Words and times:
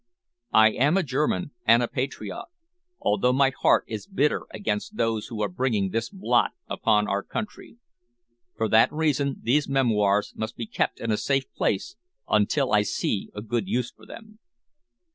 I 0.55 0.71
am 0.71 0.97
a 0.97 1.03
German 1.03 1.51
and 1.63 1.83
a 1.83 1.87
patriot, 1.87 2.45
although 2.99 3.31
my 3.33 3.51
heart 3.61 3.85
is 3.87 4.07
bitter 4.07 4.47
against 4.49 4.97
those 4.97 5.27
who 5.27 5.43
are 5.43 5.47
bringing 5.47 5.91
this 5.91 6.09
blot 6.09 6.53
upon 6.67 7.07
our 7.07 7.21
country. 7.21 7.77
For 8.57 8.67
that 8.69 8.91
reason, 8.91 9.41
these 9.43 9.69
memoirs 9.69 10.33
must 10.35 10.55
be 10.55 10.65
kept 10.65 10.99
in 10.99 11.11
a 11.11 11.17
safe 11.17 11.53
place 11.53 11.97
until 12.27 12.73
I 12.73 12.81
see 12.81 13.29
a 13.35 13.43
good 13.43 13.67
use 13.67 13.91
for 13.91 14.07
them." 14.07 14.39